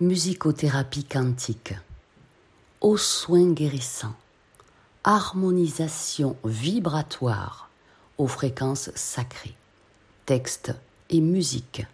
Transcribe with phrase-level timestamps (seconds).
[0.00, 1.74] musicothérapie quantique,
[2.80, 4.16] aux soins guérissants,
[5.04, 7.68] harmonisation vibratoire
[8.16, 9.54] aux fréquences sacrées,
[10.24, 10.74] texte
[11.10, 11.84] et musique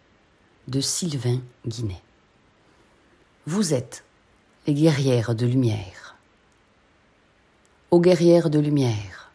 [0.69, 2.00] de Sylvain Guinet.
[3.45, 4.05] Vous êtes
[4.68, 6.14] les guerrières de lumière.
[7.91, 9.32] Aux guerrières de lumière,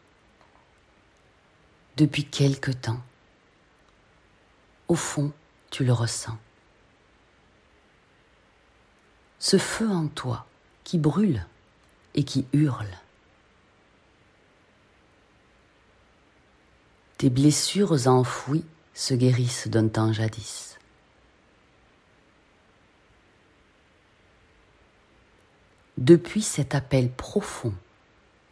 [1.98, 3.02] depuis quelque temps,
[4.88, 5.34] au fond,
[5.72, 6.38] tu le ressens
[9.52, 10.46] ce feu en toi
[10.86, 11.46] qui brûle
[12.16, 12.88] et qui hurle.
[17.18, 18.64] Tes blessures enfouies
[18.94, 20.78] se guérissent d'un temps jadis.
[25.98, 27.74] Depuis cet appel profond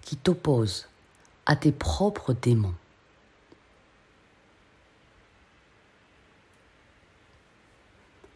[0.02, 0.90] qui t'oppose
[1.46, 2.76] à tes propres démons,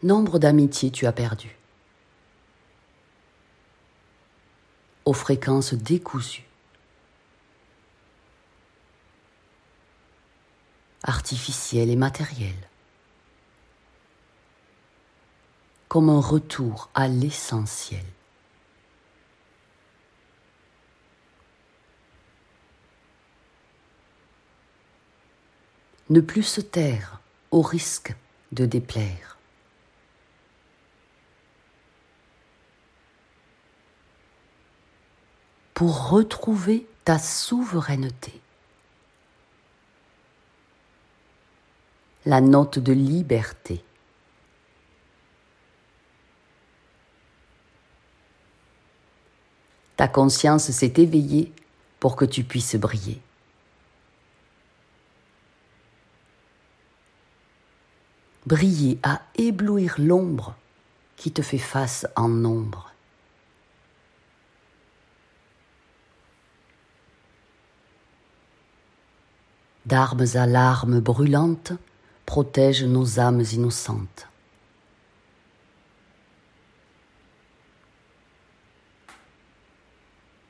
[0.02, 1.58] nombre d'amitiés tu as perdu.
[5.04, 6.46] Aux fréquences décousues,
[11.02, 12.68] artificielles et matérielles,
[15.88, 18.04] comme un retour à l'essentiel.
[26.10, 28.14] Ne plus se taire au risque
[28.52, 29.33] de déplaire.
[35.74, 38.32] Pour retrouver ta souveraineté.
[42.24, 43.84] La note de liberté.
[49.96, 51.52] Ta conscience s'est éveillée
[52.00, 53.20] pour que tu puisses briller.
[58.46, 60.54] Briller à éblouir l'ombre
[61.16, 62.93] qui te fait face en nombre.
[69.94, 71.72] D'armes à larmes brûlantes,
[72.26, 74.26] protège nos âmes innocentes.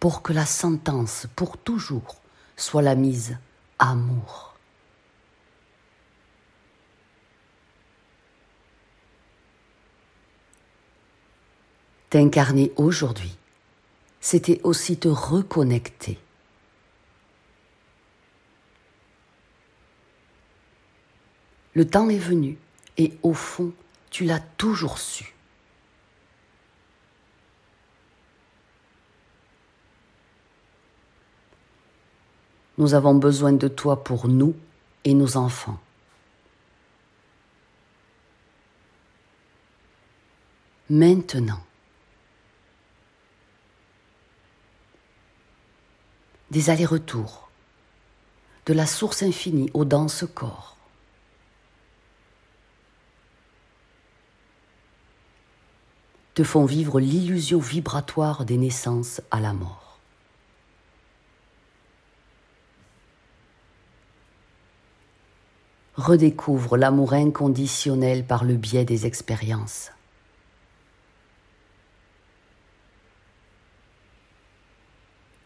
[0.00, 2.22] Pour que la sentence pour toujours
[2.56, 3.36] soit la mise
[3.78, 4.54] amour.
[12.08, 13.36] T'incarner aujourd'hui,
[14.22, 16.18] c'était aussi te reconnecter
[21.74, 22.56] Le temps est venu
[22.96, 23.72] et au fond,
[24.10, 25.34] tu l'as toujours su.
[32.78, 34.54] Nous avons besoin de toi pour nous
[35.04, 35.78] et nos enfants.
[40.90, 41.64] Maintenant,
[46.50, 47.48] des allers-retours,
[48.66, 50.73] de la source infinie au dense corps,
[56.34, 59.98] te font vivre l'illusion vibratoire des naissances à la mort.
[65.94, 69.92] Redécouvre l'amour inconditionnel par le biais des expériences.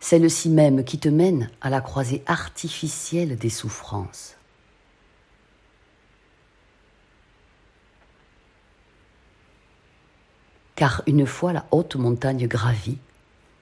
[0.00, 4.37] Celle-ci même qui te mène à la croisée artificielle des souffrances.
[10.78, 12.98] Car une fois la haute montagne gravie,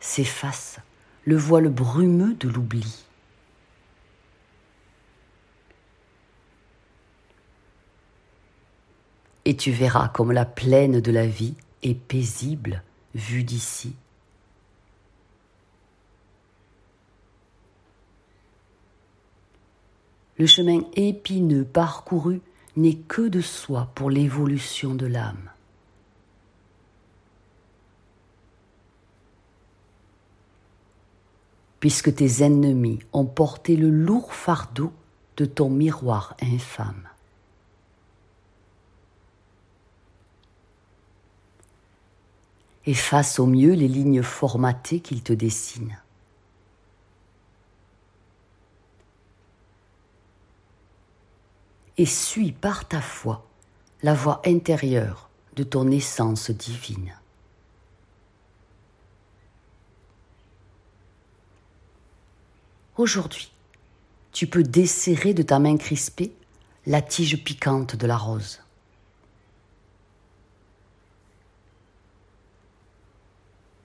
[0.01, 0.81] s'efface
[1.25, 3.07] le voile brumeux de l'oubli.
[9.47, 12.83] Et tu verras comme la plaine de la vie est paisible
[13.15, 13.97] vue d'ici.
[20.37, 22.43] Le chemin épineux parcouru
[22.77, 25.51] n'est que de soi pour l'évolution de l'âme.
[31.81, 34.93] Puisque tes ennemis ont porté le lourd fardeau
[35.37, 37.09] de ton miroir infâme.
[42.87, 45.99] Efface au mieux les lignes formatées qu'ils te dessinent.
[51.99, 53.45] Et suis par ta foi
[54.03, 57.15] la voix intérieure de ton essence divine.
[62.97, 63.51] Aujourd'hui,
[64.33, 66.33] tu peux desserrer de ta main crispée
[66.87, 68.61] la tige piquante de la rose.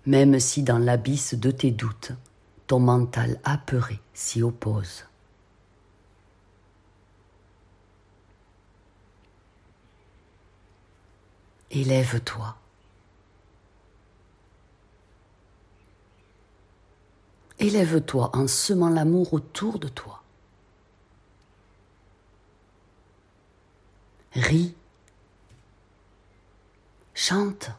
[0.05, 2.11] même si dans l'abysse de tes doutes,
[2.67, 5.05] ton mental apeuré s'y oppose.
[11.69, 12.60] Élève-toi.
[17.61, 20.23] Élève-toi en semant l'amour autour de toi.
[24.33, 24.73] Ris.
[27.13, 27.69] Chante.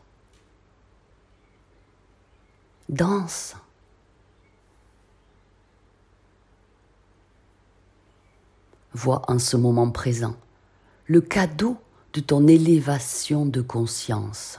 [2.89, 3.57] Danse.
[8.95, 10.37] Vois en ce moment présent
[11.07, 11.77] le cadeau
[12.13, 14.59] de ton élévation de conscience.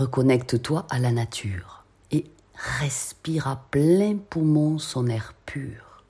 [0.00, 2.24] Reconnecte-toi à la nature et
[2.54, 6.02] respire à plein poumon son air pur.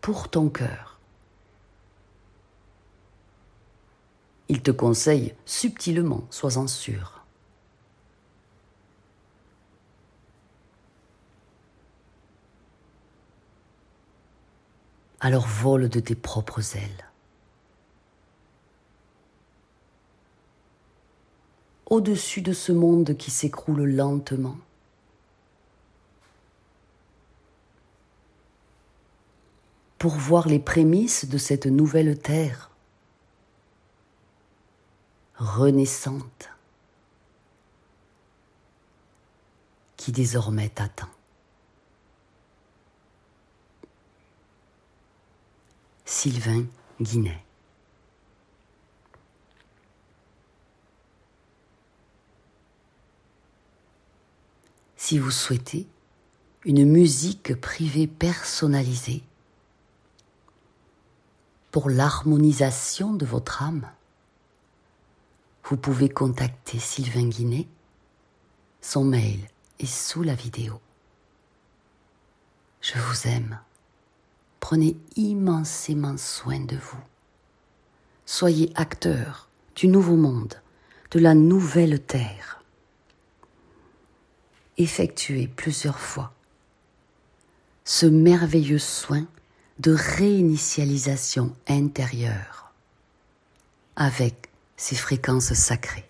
[0.00, 0.98] Pour ton cœur.
[4.48, 7.24] Il te conseille subtilement, sois-en sûr.
[15.20, 17.07] Alors vole de tes propres ailes.
[21.88, 24.56] Au-dessus de ce monde qui s'écroule lentement.
[29.98, 32.70] Pour voir les prémices de cette nouvelle terre
[35.36, 36.50] renaissante
[39.96, 41.08] qui désormais t'attend.
[46.04, 46.64] Sylvain
[47.00, 47.47] Guinet
[55.08, 55.86] si vous souhaitez
[56.66, 59.22] une musique privée personnalisée
[61.70, 63.90] pour l'harmonisation de votre âme,
[65.64, 67.66] vous pouvez contacter Sylvain Guinet.
[68.82, 69.40] Son mail
[69.78, 70.78] est sous la vidéo.
[72.82, 73.60] Je vous aime.
[74.60, 77.02] Prenez immensément soin de vous.
[78.26, 80.60] Soyez acteur du nouveau monde,
[81.12, 82.57] de la nouvelle terre
[84.78, 86.32] effectuer plusieurs fois
[87.84, 89.26] ce merveilleux soin
[89.78, 92.72] de réinitialisation intérieure
[93.96, 96.07] avec ces fréquences sacrées.